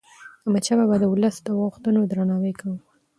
احمدشاه 0.43 0.77
بابا 0.79 0.95
د 0.99 1.05
ولس 1.13 1.35
د 1.43 1.47
غوښتنو 1.59 1.99
درناوی 2.11 2.53
کاوه. 2.59 2.79